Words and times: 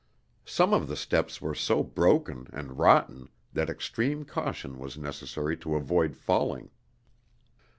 Some 0.47 0.73
of 0.73 0.87
the 0.87 0.95
steps 0.95 1.41
were 1.43 1.53
so 1.53 1.83
broken 1.83 2.47
and 2.51 2.79
rotten 2.79 3.29
that 3.53 3.69
extreme 3.69 4.25
caution 4.25 4.79
was 4.79 4.97
necessary 4.97 5.55
to 5.57 5.75
avoid 5.75 6.17
falling. 6.17 6.71